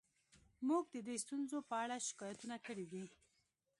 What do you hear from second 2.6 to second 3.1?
کړي دي